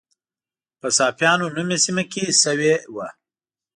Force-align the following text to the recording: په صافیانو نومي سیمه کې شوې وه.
په 0.79 0.87
صافیانو 0.97 1.45
نومي 1.55 1.77
سیمه 1.85 2.03
کې 2.11 2.23
شوې 2.41 2.73
وه. 2.95 3.07